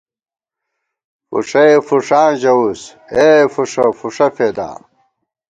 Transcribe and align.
فُݭَئے 1.29 1.75
فُوݭاں 1.87 2.29
ژَوُس، 2.41 2.81
اے 3.13 3.27
فُوݭہ، 3.53 3.85
فُوݭہ 3.97 4.27
فېدا 4.35 4.69